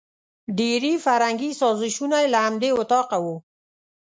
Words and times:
ډېري 0.57 0.93
فرهنګي 1.05 1.51
سازشونه 1.61 2.17
یې 2.21 2.27
له 2.33 2.39
همدې 2.45 2.69
وطاقه 2.79 3.17
وو. 3.23 3.35